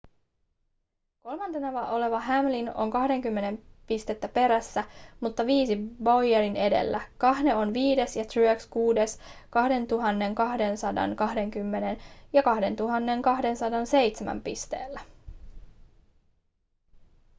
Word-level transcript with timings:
kolmantena 1.25 1.81
oleva 1.95 2.19
hamlin 2.21 2.69
on 2.75 2.89
20 2.91 3.63
pistettä 3.87 4.27
perässä 4.27 4.83
mutta 5.19 5.45
viisi 5.45 5.77
bowyeria 6.03 6.63
edellä 6.63 7.01
kahne 7.17 7.55
on 7.55 7.73
viides 7.73 8.15
ja 8.15 8.25
truex 8.25 8.67
kuudes 8.69 9.19
2 9.49 9.73
220 11.09 11.97
ja 12.33 12.43
2 12.43 12.61
207 13.23 14.41
pisteellä 14.41 14.99